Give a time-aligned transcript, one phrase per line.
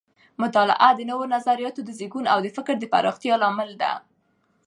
[0.41, 3.91] مطالعه د نوو نظریاتو د زیږون او د فکر د پراختیا لامل ده.